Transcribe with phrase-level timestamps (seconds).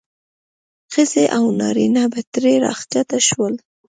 [0.93, 3.53] ښځې او نارینه به ترې راښکته شول.